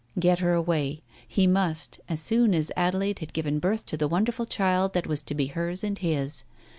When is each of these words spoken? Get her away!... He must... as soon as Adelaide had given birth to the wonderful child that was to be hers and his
Get 0.17 0.39
her 0.39 0.53
away!... 0.55 1.03
He 1.27 1.45
must... 1.45 1.99
as 2.09 2.19
soon 2.19 2.55
as 2.55 2.71
Adelaide 2.75 3.19
had 3.19 3.33
given 3.33 3.59
birth 3.59 3.85
to 3.85 3.97
the 3.97 4.07
wonderful 4.07 4.47
child 4.47 4.93
that 4.93 5.05
was 5.05 5.21
to 5.21 5.35
be 5.35 5.45
hers 5.45 5.83
and 5.83 5.99
his 5.99 6.43